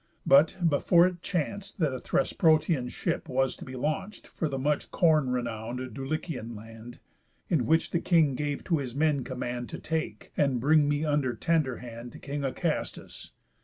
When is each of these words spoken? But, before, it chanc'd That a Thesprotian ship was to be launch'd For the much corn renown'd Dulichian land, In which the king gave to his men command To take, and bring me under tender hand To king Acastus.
But, 0.25 0.57
before, 0.67 1.05
it 1.05 1.21
chanc'd 1.21 1.77
That 1.77 1.93
a 1.93 1.99
Thesprotian 1.99 2.89
ship 2.89 3.29
was 3.29 3.55
to 3.55 3.63
be 3.63 3.75
launch'd 3.75 4.25
For 4.25 4.49
the 4.49 4.57
much 4.57 4.89
corn 4.89 5.29
renown'd 5.29 5.77
Dulichian 5.95 6.55
land, 6.55 6.97
In 7.49 7.67
which 7.67 7.91
the 7.91 7.99
king 7.99 8.33
gave 8.33 8.63
to 8.63 8.79
his 8.79 8.95
men 8.95 9.23
command 9.23 9.69
To 9.69 9.77
take, 9.77 10.31
and 10.35 10.59
bring 10.59 10.89
me 10.89 11.05
under 11.05 11.35
tender 11.35 11.77
hand 11.77 12.13
To 12.13 12.17
king 12.17 12.41
Acastus. 12.43 13.29